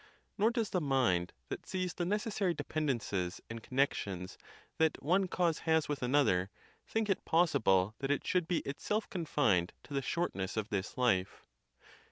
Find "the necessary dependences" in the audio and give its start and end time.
1.93-3.39